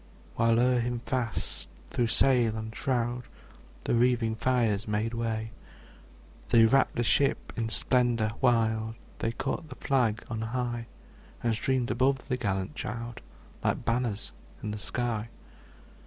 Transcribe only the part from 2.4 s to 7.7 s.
and shroud, The wreathing fires made way. They wrapt the ship in